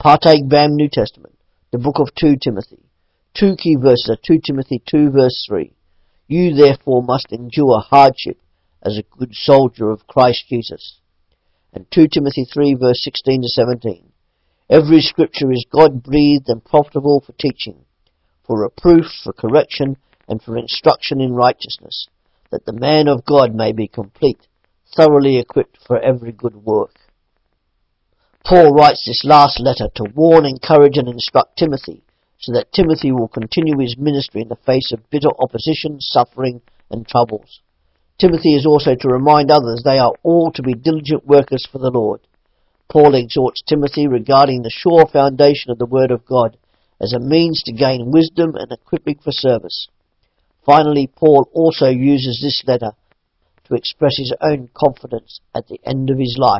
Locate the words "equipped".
25.36-25.76